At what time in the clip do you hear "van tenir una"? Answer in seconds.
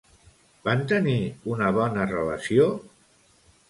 0.67-1.69